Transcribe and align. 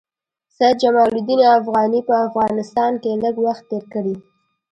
سید 0.55 0.75
جمال 0.81 1.11
الدین 1.17 1.41
افغاني 1.59 2.01
په 2.07 2.13
افغانستان 2.27 2.91
کې 3.01 3.19
لږ 3.23 3.35
وخت 3.45 3.63
تېر 3.69 3.83
کړی. 3.93 4.15